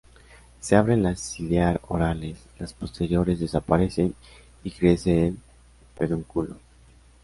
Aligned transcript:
Se 0.59 0.75
abren 0.75 1.03
las 1.03 1.19
ciliar 1.19 1.79
orales, 1.87 2.39
las 2.57 2.73
posteriores 2.73 3.39
desaparecen 3.39 4.15
y 4.63 4.71
crece 4.71 5.27
el 5.27 5.37
pedúnculo. 5.95 6.55